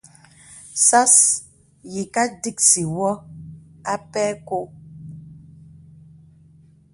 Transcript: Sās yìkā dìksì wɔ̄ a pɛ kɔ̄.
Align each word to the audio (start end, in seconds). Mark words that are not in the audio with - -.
Sās 0.85 1.15
yìkā 1.93 2.23
dìksì 2.41 2.81
wɔ̄ 2.95 3.11
a 3.93 3.95
pɛ 4.11 4.23
kɔ̄. 4.47 4.63